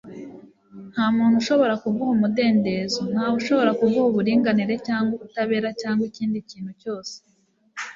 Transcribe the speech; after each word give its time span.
nta 0.93 1.05
muntu 1.15 1.35
ushobora 1.41 1.73
kuguha 1.83 2.09
umudendezo. 2.17 3.01
ntawe 3.11 3.33
ushobora 3.41 3.71
kuguha 3.79 4.05
uburinganire 4.11 4.75
cyangwa 4.87 5.11
ubutabera 5.13 5.69
cyangwa 5.81 6.03
ikindi 6.09 6.37
kintu 6.49 6.71
cyose 6.81 7.15